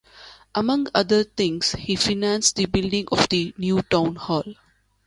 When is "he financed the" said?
1.73-2.65